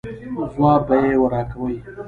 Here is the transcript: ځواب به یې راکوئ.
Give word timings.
ځواب 0.53 0.81
به 0.87 0.95
یې 1.03 1.13
راکوئ. 1.33 1.75